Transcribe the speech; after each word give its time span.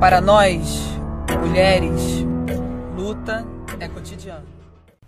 Para 0.00 0.18
nós, 0.18 0.80
mulheres, 1.46 2.24
luta 2.96 3.46
é 3.78 3.86
cotidiano. 3.86 4.46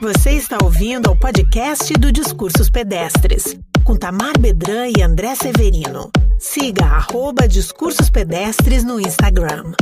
Você 0.00 0.30
está 0.30 0.56
ouvindo 0.62 1.08
ao 1.08 1.16
podcast 1.16 1.92
do 1.94 2.12
Discursos 2.12 2.70
Pedestres 2.70 3.58
com 3.88 3.96
Tamar 3.96 4.38
Bedran 4.38 4.92
e 4.94 5.00
André 5.00 5.34
Severino. 5.34 6.10
Siga 6.38 6.84
arroba 6.84 7.48
Discursos 7.48 8.10
Pedestres 8.10 8.84
no 8.84 9.00
Instagram. 9.00 9.72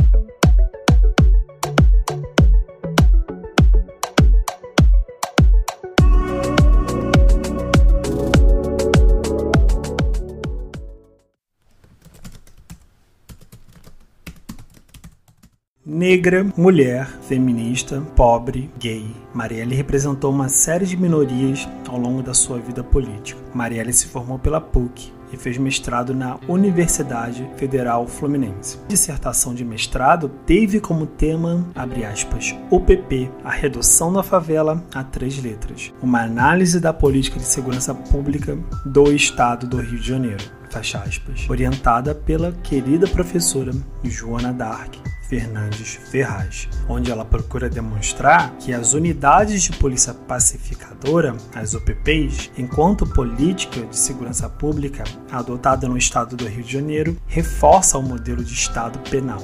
Negra, 15.97 16.45
mulher, 16.55 17.07
feminista, 17.23 17.99
pobre, 18.15 18.69
gay. 18.79 19.03
Marielle 19.33 19.73
representou 19.73 20.31
uma 20.31 20.47
série 20.47 20.85
de 20.85 20.95
minorias 20.95 21.67
ao 21.87 21.97
longo 21.97 22.21
da 22.21 22.35
sua 22.35 22.59
vida 22.59 22.83
política. 22.83 23.41
Marielle 23.51 23.91
se 23.91 24.05
formou 24.05 24.37
pela 24.37 24.61
PUC 24.61 25.11
e 25.33 25.37
fez 25.37 25.57
mestrado 25.57 26.13
na 26.13 26.37
Universidade 26.47 27.49
Federal 27.57 28.05
Fluminense. 28.05 28.77
A 28.85 28.87
dissertação 28.87 29.55
de 29.55 29.65
mestrado 29.65 30.29
teve 30.45 30.79
como 30.79 31.07
tema, 31.07 31.67
abre 31.73 32.05
aspas, 32.05 32.55
UPP, 32.69 33.31
a 33.43 33.49
redução 33.49 34.13
da 34.13 34.21
favela 34.21 34.85
a 34.93 35.03
três 35.03 35.41
letras, 35.41 35.91
uma 35.99 36.21
análise 36.21 36.79
da 36.79 36.93
política 36.93 37.39
de 37.39 37.45
segurança 37.45 37.95
pública 37.95 38.55
do 38.85 39.11
estado 39.11 39.65
do 39.65 39.77
Rio 39.77 39.99
de 39.99 40.07
Janeiro, 40.07 40.43
fecha 40.69 40.99
aspas, 40.99 41.49
orientada 41.49 42.13
pela 42.13 42.51
querida 42.51 43.07
professora 43.07 43.71
Joana 44.03 44.53
Dark, 44.53 44.93
Fernandes 45.27 45.99
Ferraz, 46.09 46.69
onde 46.87 47.11
ela 47.11 47.25
procura 47.25 47.69
demonstrar 47.69 48.55
que 48.57 48.73
as 48.73 48.93
unidades 48.93 49.63
de 49.63 49.73
polícia 49.73 50.13
pacificadora, 50.13 51.35
as 51.53 51.73
UPPs, 51.73 52.51
enquanto 52.57 53.05
política 53.05 53.85
de 53.85 53.97
segurança 53.97 54.49
pública 54.49 55.03
adotada 55.31 55.87
no 55.87 55.97
estado 55.97 56.35
do 56.35 56.47
Rio 56.47 56.63
de 56.63 56.73
Janeiro, 56.73 57.17
reforça 57.27 57.97
o 57.97 58.03
modelo 58.03 58.43
de 58.43 58.53
estado 58.53 58.99
penal. 59.09 59.41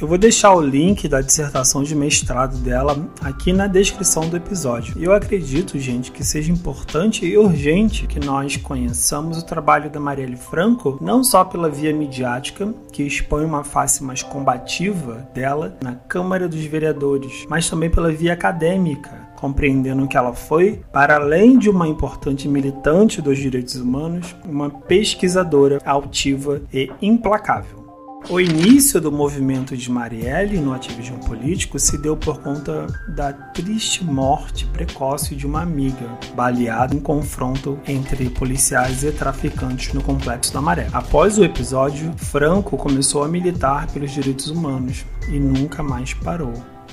Eu 0.00 0.08
vou 0.08 0.16
deixar 0.16 0.54
o 0.54 0.62
link 0.62 1.06
da 1.06 1.20
dissertação 1.20 1.82
de 1.82 1.94
mestrado 1.94 2.56
dela 2.56 2.96
aqui 3.20 3.52
na 3.52 3.66
descrição 3.66 4.26
do 4.26 4.34
episódio. 4.34 4.94
E 4.96 5.04
eu 5.04 5.12
acredito, 5.12 5.78
gente, 5.78 6.10
que 6.10 6.24
seja 6.24 6.50
importante 6.50 7.26
e 7.26 7.36
urgente 7.36 8.06
que 8.06 8.18
nós 8.18 8.56
conheçamos 8.56 9.36
o 9.36 9.44
trabalho 9.44 9.90
da 9.90 10.00
Marielle 10.00 10.38
Franco, 10.38 10.96
não 11.02 11.22
só 11.22 11.44
pela 11.44 11.68
via 11.68 11.92
midiática, 11.92 12.72
que 12.90 13.02
expõe 13.02 13.44
uma 13.44 13.62
face 13.62 14.02
mais 14.02 14.22
combativa 14.22 15.28
dela 15.34 15.76
na 15.82 15.94
Câmara 15.94 16.48
dos 16.48 16.64
Vereadores, 16.64 17.44
mas 17.46 17.68
também 17.68 17.90
pela 17.90 18.10
via 18.10 18.32
acadêmica, 18.32 19.28
compreendendo 19.36 20.08
que 20.08 20.16
ela 20.16 20.32
foi, 20.32 20.80
para 20.90 21.16
além 21.16 21.58
de 21.58 21.68
uma 21.68 21.86
importante 21.86 22.48
militante 22.48 23.20
dos 23.20 23.36
direitos 23.36 23.76
humanos, 23.76 24.34
uma 24.46 24.70
pesquisadora 24.70 25.78
altiva 25.84 26.62
e 26.72 26.90
implacável. 27.02 27.79
O 28.28 28.40
início 28.40 29.00
do 29.00 29.10
movimento 29.10 29.76
de 29.76 29.90
Marielle 29.90 30.60
no 30.60 30.72
ativismo 30.72 31.18
político 31.24 31.78
se 31.78 31.98
deu 31.98 32.16
por 32.16 32.40
conta 32.40 32.86
da 33.08 33.32
triste 33.32 34.04
morte 34.04 34.66
precoce 34.66 35.34
de 35.34 35.46
uma 35.46 35.62
amiga, 35.62 36.06
baleada 36.34 36.94
em 36.94 37.00
confronto 37.00 37.78
entre 37.88 38.30
policiais 38.30 39.02
e 39.02 39.10
traficantes 39.10 39.92
no 39.94 40.02
Complexo 40.02 40.52
da 40.52 40.60
Maré. 40.60 40.88
Após 40.92 41.38
o 41.38 41.44
episódio, 41.44 42.12
Franco 42.16 42.76
começou 42.76 43.24
a 43.24 43.28
militar 43.28 43.88
pelos 43.88 44.12
direitos 44.12 44.48
humanos 44.48 45.04
e 45.28 45.40
nunca 45.40 45.82
mais 45.82 46.14
parou. 46.14 46.52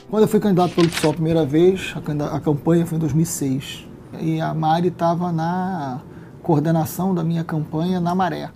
Quando 0.09 0.23
eu 0.23 0.27
fui 0.27 0.39
candidato 0.39 0.73
pelo 0.73 0.89
PSOL 0.89 1.11
a 1.11 1.13
primeira 1.13 1.45
vez, 1.45 1.93
a, 1.95 2.39
campanha 2.39 2.85
foi 2.85 2.97
em 2.97 3.01
2006. 3.01 3.87
E 4.19 4.39
a 4.39 4.53
Mari 4.53 4.87
estava 4.87 5.31
na 5.31 6.01
coordenação 6.41 7.13
da 7.13 7.23
minha 7.23 7.43
campanha 7.43 7.99
na 7.99 8.15
Maré. 8.15 8.49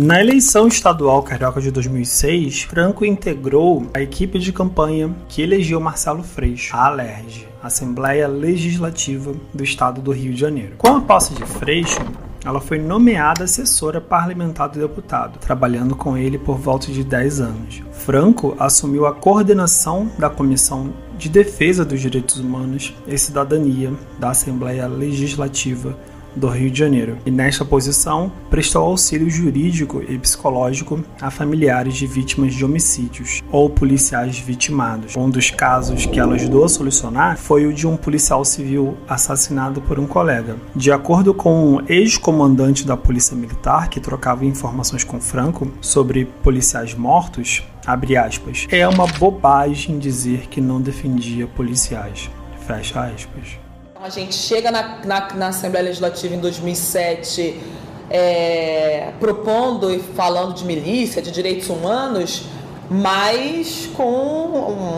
Na 0.00 0.20
eleição 0.20 0.68
estadual 0.68 1.24
carioca 1.24 1.60
de 1.60 1.72
2006, 1.72 2.62
Franco 2.62 3.04
integrou 3.04 3.84
a 3.92 4.00
equipe 4.00 4.38
de 4.38 4.52
campanha 4.52 5.12
que 5.28 5.42
elegeu 5.42 5.80
Marcelo 5.80 6.22
Freixo, 6.22 6.76
a 6.76 6.86
ALERJ, 6.86 7.48
Assembleia 7.60 8.28
Legislativa 8.28 9.34
do 9.52 9.64
Estado 9.64 10.00
do 10.00 10.12
Rio 10.12 10.32
de 10.32 10.38
Janeiro. 10.38 10.76
Com 10.78 10.94
a 10.94 11.00
posse 11.00 11.34
de 11.34 11.44
Freixo, 11.44 11.98
ela 12.44 12.60
foi 12.60 12.78
nomeada 12.78 13.42
assessora 13.42 14.00
parlamentar 14.00 14.68
do 14.68 14.78
deputado, 14.78 15.40
trabalhando 15.40 15.96
com 15.96 16.16
ele 16.16 16.38
por 16.38 16.56
volta 16.58 16.92
de 16.92 17.02
10 17.02 17.40
anos. 17.40 17.82
Franco 17.90 18.54
assumiu 18.56 19.04
a 19.04 19.12
coordenação 19.12 20.08
da 20.16 20.30
Comissão 20.30 20.94
de 21.18 21.28
Defesa 21.28 21.84
dos 21.84 22.00
Direitos 22.00 22.38
Humanos 22.38 22.94
e 23.04 23.18
Cidadania 23.18 23.92
da 24.16 24.30
Assembleia 24.30 24.86
Legislativa 24.86 25.98
do 26.34 26.48
Rio 26.48 26.70
de 26.70 26.78
Janeiro, 26.78 27.18
e 27.24 27.30
nesta 27.30 27.64
posição 27.64 28.32
prestou 28.50 28.84
auxílio 28.84 29.28
jurídico 29.30 30.02
e 30.08 30.18
psicológico 30.18 31.02
a 31.20 31.30
familiares 31.30 31.94
de 31.94 32.06
vítimas 32.06 32.54
de 32.54 32.64
homicídios 32.64 33.42
ou 33.50 33.68
policiais 33.68 34.38
vitimados. 34.38 35.16
Um 35.16 35.30
dos 35.30 35.50
casos 35.50 36.06
que 36.06 36.18
ela 36.18 36.34
ajudou 36.34 36.64
a 36.64 36.68
solucionar 36.68 37.36
foi 37.36 37.66
o 37.66 37.72
de 37.72 37.86
um 37.86 37.96
policial 37.96 38.44
civil 38.44 38.96
assassinado 39.08 39.80
por 39.80 39.98
um 39.98 40.06
colega. 40.06 40.56
De 40.74 40.90
acordo 40.92 41.34
com 41.34 41.74
um 41.74 41.80
ex-comandante 41.88 42.86
da 42.86 42.96
Polícia 42.96 43.36
Militar 43.36 43.88
que 43.88 44.00
trocava 44.00 44.44
informações 44.44 45.04
com 45.04 45.20
Franco 45.20 45.70
sobre 45.80 46.24
policiais 46.42 46.94
mortos, 46.94 47.62
aspas, 47.86 48.66
é 48.70 48.86
uma 48.86 49.06
bobagem 49.06 49.98
dizer 49.98 50.48
que 50.48 50.60
não 50.60 50.80
defendia 50.80 51.46
policiais. 51.46 52.30
Fecha 52.66 53.00
aspas. 53.00 53.67
A 54.00 54.10
gente 54.10 54.36
chega 54.36 54.70
na, 54.70 54.98
na, 55.04 55.34
na 55.34 55.48
Assembleia 55.48 55.86
Legislativa 55.86 56.32
em 56.32 56.38
2007 56.38 57.60
é, 58.08 59.12
propondo 59.18 59.92
e 59.92 59.98
falando 59.98 60.54
de 60.54 60.64
milícia, 60.64 61.20
de 61.20 61.32
direitos 61.32 61.68
humanos, 61.68 62.44
mas 62.88 63.90
com 63.96 64.04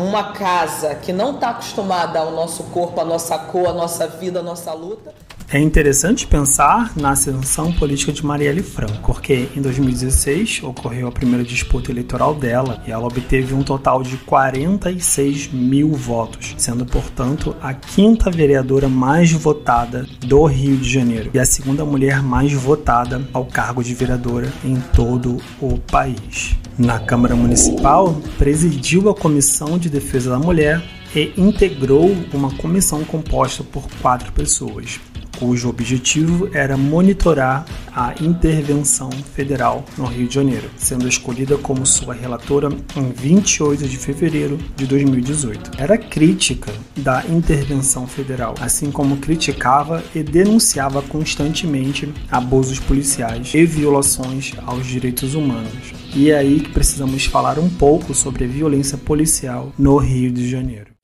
uma 0.07 0.33
casa 0.33 0.95
que 0.97 1.15
não 1.15 1.35
está 1.35 1.49
acostumada 1.49 2.19
ao 2.19 2.33
nosso 2.33 2.65
corpo, 2.65 3.01
à 3.01 3.05
nossa 3.05 3.39
cor, 3.39 3.69
à 3.69 3.73
nossa 3.73 4.07
vida, 4.07 4.41
à 4.41 4.43
nossa 4.43 4.71
luta. 4.75 5.15
É 5.53 5.59
interessante 5.59 6.29
pensar 6.29 6.93
na 6.95 7.11
ascensão 7.11 7.73
política 7.73 8.13
de 8.13 8.25
Marielle 8.25 8.63
Franco, 8.63 9.13
porque 9.13 9.49
em 9.57 9.61
2016 9.61 10.61
ocorreu 10.63 11.09
a 11.09 11.13
primeira 11.13 11.43
disputa 11.43 11.91
eleitoral 11.91 12.37
dela 12.37 12.81
e 12.87 12.93
ela 12.93 13.09
obteve 13.09 13.53
um 13.53 13.65
total 13.65 14.01
de 14.01 14.17
46 14.19 15.49
mil 15.53 15.93
votos, 15.93 16.55
sendo, 16.57 16.87
portanto, 16.87 17.57
a 17.61 17.75
quinta 17.75 18.31
vereadora 18.31 18.89
mais 18.89 19.33
votada 19.33 20.07
do 20.21 20.45
Rio 20.45 20.77
de 20.77 20.89
Janeiro 20.89 21.31
e 21.35 21.39
a 21.41 21.45
segunda 21.45 21.85
mulher 21.85 22.23
mais 22.23 22.53
votada 22.53 23.21
ao 23.33 23.45
cargo 23.45 23.83
de 23.83 23.93
vereadora 23.93 24.53
em 24.65 24.77
todo 24.95 25.39
o 25.61 25.79
país. 25.79 26.55
Na 26.79 27.01
Câmara 27.01 27.35
Municipal, 27.35 28.15
presidiu 28.39 29.11
a 29.11 29.15
Comissão 29.17 29.79
de 29.79 29.91
Defesa 29.91 30.31
da 30.31 30.39
Mulher 30.39 30.81
e 31.13 31.33
integrou 31.37 32.17
uma 32.33 32.53
comissão 32.53 33.03
composta 33.03 33.65
por 33.65 33.89
quatro 34.01 34.31
pessoas 34.31 35.01
cujo 35.41 35.71
objetivo 35.71 36.51
era 36.53 36.77
monitorar 36.77 37.65
a 37.97 38.15
intervenção 38.21 39.11
federal 39.11 39.85
no 39.97 40.05
Rio 40.05 40.29
de 40.29 40.35
Janeiro, 40.35 40.71
sendo 40.77 41.09
escolhida 41.09 41.57
como 41.57 41.87
sua 41.87 42.13
relatora 42.13 42.69
em 42.95 43.11
28 43.11 43.89
de 43.89 43.97
fevereiro 43.97 44.59
de 44.77 44.87
2018. 44.87 45.73
Era 45.79 45.97
crítica 45.97 46.71
da 46.99 47.25
intervenção 47.27 48.07
federal, 48.07 48.55
assim 48.61 48.91
como 48.93 49.17
criticava 49.17 50.05
e 50.15 50.23
denunciava 50.23 51.01
constantemente 51.01 52.13
abusos 52.31 52.79
policiais 52.79 53.53
e 53.55 53.65
violações 53.65 54.53
aos 54.67 54.87
direitos 54.87 55.35
humanos. 55.35 55.95
E 56.15 56.31
é 56.31 56.37
aí 56.37 56.61
que 56.61 56.71
precisamos 56.71 57.25
falar 57.25 57.59
um 57.59 57.71
pouco 57.71 58.13
sobre 58.15 58.45
a 58.45 58.49
violência 58.49 58.99
policial 58.99 59.73
no 59.79 59.97
Rio 59.97 60.31
de 60.31 60.49
Janeiro. 60.49 61.00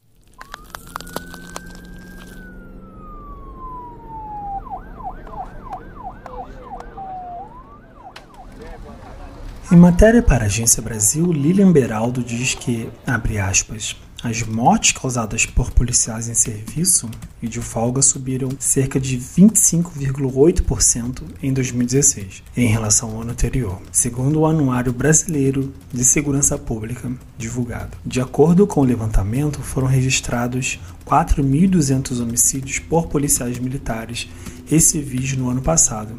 Em 9.71 9.77
matéria 9.77 10.23
para 10.23 10.45
a 10.45 10.47
Agência 10.47 10.81
Brasil, 10.81 11.31
Lilian 11.33 11.73
Beraldo 11.73 12.23
diz 12.23 12.55
que, 12.55 12.89
abre 13.05 13.41
aspas, 13.41 13.97
as 14.23 14.45
mortes 14.45 14.93
causadas 14.93 15.45
por 15.45 15.73
policiais 15.73 16.29
em 16.29 16.35
serviço 16.35 17.11
e 17.43 17.49
de 17.49 17.61
folga 17.61 18.01
subiram 18.01 18.51
cerca 18.61 19.01
de 19.01 19.19
25,8% 19.19 21.23
em 21.43 21.53
2016, 21.53 22.45
em 22.57 22.69
relação 22.69 23.11
ao 23.11 23.23
ano 23.23 23.33
anterior, 23.33 23.83
segundo 23.91 24.39
o 24.39 24.47
Anuário 24.47 24.93
Brasileiro 24.93 25.75
de 25.93 26.05
Segurança 26.05 26.57
Pública 26.57 27.11
divulgado. 27.37 27.99
De 28.07 28.21
acordo 28.21 28.69
com 28.69 28.83
o 28.83 28.85
levantamento, 28.85 29.61
foram 29.63 29.89
registrados 29.89 30.79
4.200 31.05 32.23
homicídios 32.23 32.79
por 32.79 33.09
policiais 33.09 33.59
militares 33.59 34.29
e 34.71 34.79
civis 34.79 35.37
no 35.37 35.51
ano 35.51 35.61
passado. 35.61 36.15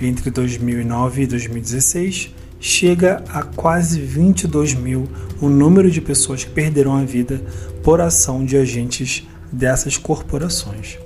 Entre 0.00 0.30
2009 0.30 1.22
e 1.22 1.26
2016, 1.26 2.32
chega 2.60 3.22
a 3.28 3.42
quase 3.42 4.00
22 4.00 4.74
mil 4.74 5.08
o 5.40 5.48
número 5.48 5.90
de 5.90 6.00
pessoas 6.00 6.44
que 6.44 6.50
perderam 6.50 6.96
a 6.96 7.04
vida 7.04 7.40
por 7.82 8.00
ação 8.00 8.44
de 8.44 8.56
agentes 8.56 9.26
dessas 9.52 9.96
corporações. 9.96 10.98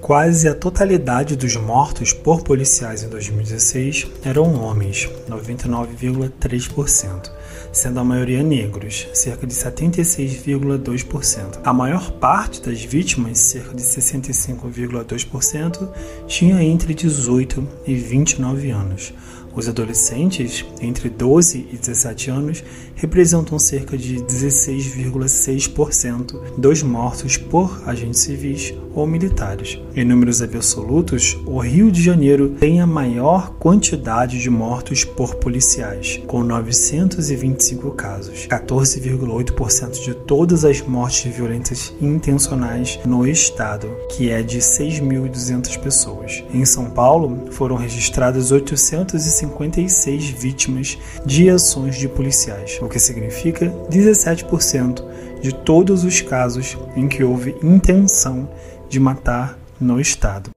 Quase 0.00 0.48
a 0.48 0.54
totalidade 0.54 1.36
dos 1.36 1.56
mortos 1.56 2.12
por 2.12 2.42
policiais 2.42 3.02
em 3.02 3.08
2016 3.08 4.06
eram 4.24 4.54
homens, 4.54 5.08
99,3%, 5.28 7.30
sendo 7.70 8.00
a 8.00 8.04
maioria 8.04 8.42
negros, 8.42 9.06
cerca 9.12 9.46
de 9.46 9.54
76,2%. 9.54 11.60
A 11.62 11.72
maior 11.72 12.10
parte 12.12 12.62
das 12.62 12.82
vítimas, 12.82 13.38
cerca 13.38 13.74
de 13.74 13.82
65,2%, 13.82 15.88
tinha 16.26 16.62
entre 16.62 16.94
18 16.94 17.68
e 17.86 17.94
29 17.94 18.70
anos, 18.70 19.12
os 19.54 19.68
adolescentes, 19.68 20.64
entre 20.80 21.08
12 21.08 21.68
e 21.72 21.76
17 21.76 22.30
anos, 22.30 22.64
representam 22.94 23.58
cerca 23.58 23.96
de 23.96 24.16
16,6% 24.16 26.58
dos 26.58 26.82
mortos 26.82 27.36
por 27.36 27.82
agentes 27.86 28.20
civis 28.20 28.74
ou 28.94 29.06
militares. 29.06 29.78
Em 29.94 30.04
números 30.04 30.42
absolutos, 30.42 31.38
o 31.46 31.58
Rio 31.58 31.90
de 31.90 32.02
Janeiro 32.02 32.50
tem 32.50 32.80
a 32.80 32.86
maior 32.86 33.52
quantidade 33.54 34.38
de 34.38 34.50
mortos 34.50 35.04
por 35.04 35.36
policiais, 35.36 36.20
com 36.26 36.42
925 36.42 37.90
casos, 37.92 38.46
14,8% 38.48 40.04
de 40.04 40.14
todas 40.14 40.64
as 40.64 40.80
mortes 40.82 41.34
violentas 41.34 41.94
intencionais 42.00 42.98
no 43.04 43.26
estado, 43.26 43.88
que 44.10 44.30
é 44.30 44.42
de 44.42 44.58
6.200 44.58 45.78
pessoas. 45.78 46.44
Em 46.52 46.64
São 46.64 46.90
Paulo, 46.90 47.48
foram 47.52 47.76
registradas 47.76 48.52
856 49.46 50.30
vítimas 50.30 50.98
de 51.24 51.48
ações 51.48 51.96
de 51.96 52.08
policiais, 52.08 52.78
o 52.80 52.88
que 52.88 52.98
significa 52.98 53.66
17% 53.90 55.04
de 55.40 55.54
todos 55.54 56.04
os 56.04 56.20
casos 56.20 56.76
em 56.96 57.08
que 57.08 57.24
houve 57.24 57.56
intenção 57.62 58.48
de 58.88 59.00
matar 59.00 59.58
no 59.80 60.00
estado. 60.00 60.50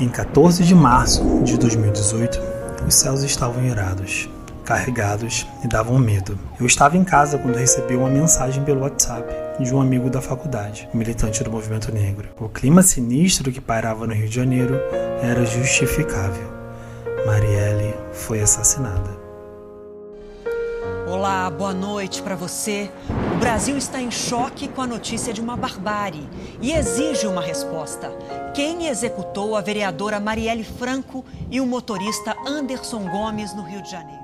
Em 0.00 0.08
14 0.08 0.64
de 0.64 0.74
março 0.74 1.42
de 1.44 1.56
2018, 1.56 2.40
os 2.86 2.94
céus 2.94 3.22
estavam 3.22 3.64
irados, 3.64 4.28
carregados 4.64 5.46
e 5.64 5.68
davam 5.68 5.98
medo. 5.98 6.38
Eu 6.58 6.66
estava 6.66 6.96
em 6.96 7.04
casa 7.04 7.38
quando 7.38 7.56
recebi 7.56 7.94
uma 7.94 8.10
mensagem 8.10 8.62
pelo 8.64 8.80
WhatsApp 8.80 9.32
de 9.62 9.72
um 9.74 9.80
amigo 9.80 10.10
da 10.10 10.20
faculdade, 10.20 10.88
militante 10.92 11.44
do 11.44 11.50
movimento 11.50 11.92
negro. 11.92 12.28
O 12.40 12.48
clima 12.48 12.82
sinistro 12.82 13.52
que 13.52 13.60
pairava 13.60 14.06
no 14.06 14.14
Rio 14.14 14.28
de 14.28 14.34
Janeiro 14.34 14.80
era 15.22 15.44
justificável. 15.46 16.53
Marielle 17.24 17.94
foi 18.12 18.42
assassinada. 18.42 19.18
Olá, 21.08 21.48
boa 21.48 21.72
noite 21.72 22.20
para 22.20 22.36
você. 22.36 22.90
O 23.34 23.38
Brasil 23.38 23.78
está 23.78 23.98
em 23.98 24.10
choque 24.10 24.68
com 24.68 24.82
a 24.82 24.86
notícia 24.86 25.32
de 25.32 25.40
uma 25.40 25.56
barbárie 25.56 26.28
e 26.60 26.72
exige 26.72 27.26
uma 27.26 27.40
resposta. 27.40 28.10
Quem 28.54 28.88
executou 28.88 29.56
a 29.56 29.62
vereadora 29.62 30.20
Marielle 30.20 30.64
Franco 30.64 31.24
e 31.50 31.62
o 31.62 31.66
motorista 31.66 32.36
Anderson 32.46 33.08
Gomes 33.08 33.54
no 33.54 33.62
Rio 33.62 33.80
de 33.80 33.90
Janeiro? 33.90 34.23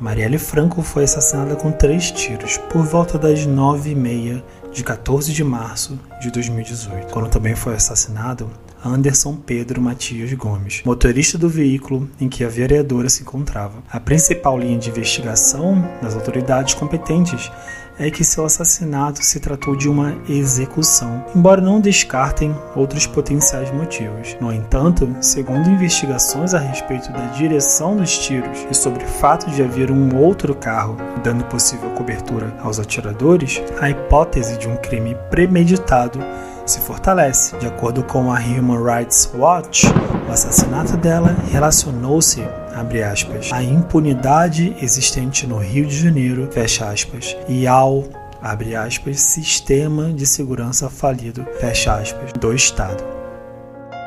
Marielle 0.00 0.38
Franco 0.38 0.80
foi 0.80 1.02
assassinada 1.02 1.56
com 1.56 1.72
três 1.72 2.12
tiros 2.12 2.56
por 2.56 2.84
volta 2.84 3.18
das 3.18 3.44
nove 3.44 3.90
e 3.90 3.94
meia 3.96 4.44
de 4.72 4.84
14 4.84 5.32
de 5.32 5.42
março 5.42 5.98
de 6.20 6.30
2018, 6.30 7.12
quando 7.12 7.28
também 7.28 7.56
foi 7.56 7.74
assassinado 7.74 8.48
Anderson 8.84 9.34
Pedro 9.34 9.82
Matias 9.82 10.32
Gomes, 10.34 10.82
motorista 10.84 11.36
do 11.36 11.48
veículo 11.48 12.08
em 12.20 12.28
que 12.28 12.44
a 12.44 12.48
vereadora 12.48 13.08
se 13.08 13.22
encontrava. 13.22 13.82
A 13.90 13.98
principal 13.98 14.56
linha 14.56 14.78
de 14.78 14.88
investigação 14.88 15.84
das 16.00 16.14
autoridades 16.14 16.74
competentes 16.74 17.50
é 17.98 18.10
que 18.10 18.24
seu 18.24 18.44
assassinato 18.44 19.24
se 19.24 19.40
tratou 19.40 19.74
de 19.74 19.88
uma 19.88 20.16
execução, 20.28 21.24
embora 21.34 21.60
não 21.60 21.80
descartem 21.80 22.54
outros 22.76 23.06
potenciais 23.06 23.70
motivos. 23.72 24.36
No 24.40 24.52
entanto, 24.52 25.08
segundo 25.20 25.68
investigações 25.68 26.54
a 26.54 26.58
respeito 26.58 27.12
da 27.12 27.26
direção 27.28 27.96
dos 27.96 28.16
tiros 28.18 28.66
e 28.70 28.74
sobre 28.74 29.04
o 29.04 29.08
fato 29.08 29.50
de 29.50 29.62
haver 29.62 29.90
um 29.90 30.16
outro 30.16 30.54
carro 30.54 30.96
dando 31.22 31.44
possível 31.44 31.90
cobertura 31.90 32.54
aos 32.60 32.78
atiradores, 32.78 33.60
a 33.80 33.90
hipótese 33.90 34.56
de 34.58 34.68
um 34.68 34.76
crime 34.76 35.16
premeditado 35.30 36.20
se 36.64 36.80
fortalece. 36.80 37.56
De 37.56 37.66
acordo 37.66 38.02
com 38.04 38.32
a 38.32 38.38
Human 38.38 38.82
Rights 38.82 39.30
Watch, 39.34 39.86
o 40.28 40.32
assassinato 40.32 40.96
dela 40.96 41.34
relacionou-se, 41.50 42.42
aspas, 42.80 43.52
à 43.52 43.62
impunidade 43.62 44.74
existente 44.80 45.46
no 45.46 45.58
Rio 45.58 45.86
de 45.86 45.96
Janeiro, 45.96 46.48
aspas, 46.82 47.36
e 47.48 47.66
ao 47.66 48.04
aspas, 48.42 49.20
sistema 49.20 50.12
de 50.12 50.26
segurança 50.26 50.88
falido, 50.88 51.46
do 52.38 52.54
Estado. 52.54 53.02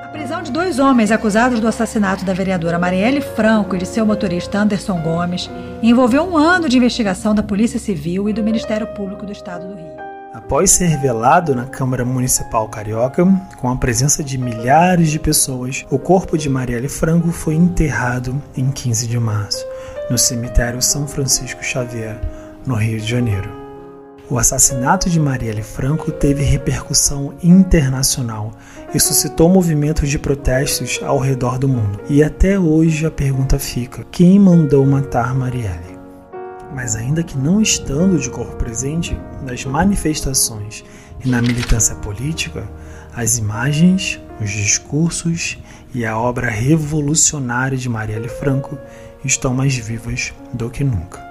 A 0.06 0.08
prisão 0.10 0.42
de 0.42 0.52
dois 0.52 0.80
homens 0.80 1.12
acusados 1.12 1.60
do 1.60 1.68
assassinato 1.68 2.26
da 2.26 2.34
vereadora 2.34 2.80
Marielle 2.80 3.22
Franco 3.22 3.76
e 3.76 3.80
de 3.80 3.86
seu 3.86 4.06
motorista 4.06 4.60
Anderson 4.60 5.02
Gomes 5.02 5.50
envolveu 5.82 6.24
um 6.24 6.38
ano 6.38 6.68
de 6.68 6.78
investigação 6.78 7.34
da 7.34 7.44
Polícia 7.44 7.80
Civil 7.80 8.30
e 8.30 8.34
do 8.34 8.44
Ministério 8.44 8.88
Público 8.88 9.26
do 9.26 9.32
Estado 9.32 9.68
do 9.68 9.76
Rio. 9.76 10.11
Após 10.34 10.72
ser 10.72 10.98
velado 10.98 11.54
na 11.54 11.66
Câmara 11.66 12.06
Municipal 12.06 12.66
Carioca, 12.70 13.26
com 13.58 13.70
a 13.70 13.76
presença 13.76 14.24
de 14.24 14.38
milhares 14.38 15.12
de 15.12 15.20
pessoas, 15.20 15.86
o 15.90 16.00
corpo 16.00 16.38
de 16.38 16.50
Marielle 16.50 16.88
Franco 16.88 17.34
foi 17.34 17.56
enterrado 17.56 18.42
em 18.56 18.72
15 18.72 19.08
de 19.08 19.20
março, 19.20 19.66
no 20.10 20.18
cemitério 20.18 20.82
São 20.82 21.06
Francisco 21.06 21.62
Xavier, 21.62 22.18
no 22.66 22.76
Rio 22.76 22.98
de 23.02 23.08
Janeiro. 23.08 23.52
O 24.30 24.40
assassinato 24.40 25.10
de 25.10 25.20
Marielle 25.20 25.64
Franco 25.64 26.10
teve 26.14 26.44
repercussão 26.44 27.34
internacional 27.44 28.52
e 28.94 29.00
suscitou 29.02 29.50
movimentos 29.50 30.10
de 30.10 30.18
protestos 30.18 31.02
ao 31.04 31.20
redor 31.20 31.60
do 31.60 31.68
mundo. 31.68 32.00
E 32.10 32.24
até 32.24 32.58
hoje 32.58 33.06
a 33.06 33.12
pergunta 33.12 33.60
fica: 33.60 34.06
quem 34.10 34.40
mandou 34.40 34.86
matar 34.86 35.36
Marielle? 35.36 35.91
Mas 36.74 36.96
ainda 36.96 37.24
que 37.24 37.38
não 37.38 37.62
estando 37.62 38.18
de 38.18 38.30
corpo 38.30 38.56
presente 38.56 39.18
nas 39.44 39.66
manifestações 39.66 40.84
e 41.24 41.30
na 41.30 41.42
militância 41.42 41.96
política, 41.96 42.68
as 43.16 43.38
imagens, 43.38 44.20
os 44.42 44.50
discursos 44.50 45.58
e 45.94 46.06
a 46.06 46.18
obra 46.18 46.50
revolucionária 46.50 47.78
de 47.78 47.90
Marielle 47.90 48.30
Franco 48.30 48.78
estão 49.24 49.54
mais 49.54 49.76
vivas 49.76 50.34
do 50.54 50.70
que 50.70 50.84
nunca. 50.84 51.31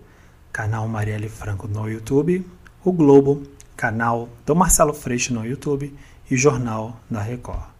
canal 0.53 0.89
Marielle 0.89 1.29
Franco 1.29 1.69
no 1.69 1.89
YouTube, 1.89 2.45
o 2.85 2.93
Globo, 2.93 3.45
canal 3.77 4.29
do 4.45 4.57
Marcelo 4.57 4.93
Freixo 4.93 5.33
no 5.33 5.47
YouTube 5.47 5.95
e 6.29 6.37
Jornal 6.37 7.01
da 7.09 7.23
Record. 7.23 7.72